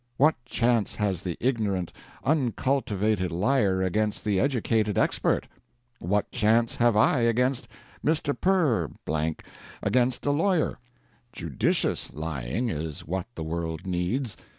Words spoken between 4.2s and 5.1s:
the educated